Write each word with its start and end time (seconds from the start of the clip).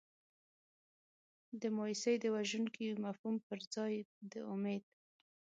د 1.61 1.63
مایوسۍ 1.77 2.15
د 2.19 2.25
وژونکي 2.35 2.85
مفهوم 3.05 3.35
پر 3.47 3.59
ځای 3.73 3.93
د 4.31 4.33
امید. 4.53 4.83